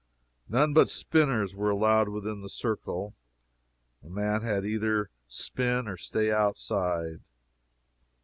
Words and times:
None 0.49 0.73
but 0.73 0.89
spinners 0.89 1.55
were 1.55 1.69
allowed 1.69 2.09
within 2.09 2.41
the 2.41 2.49
circle. 2.49 3.13
A 4.03 4.09
man 4.09 4.41
had 4.41 4.63
to 4.63 4.67
either 4.67 5.11
spin 5.27 5.87
or 5.87 5.95
stay 5.95 6.31
outside. 6.31 7.19